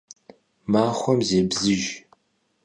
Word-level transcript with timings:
Maxuem 0.71 1.19
zêbzıjj. 1.29 1.85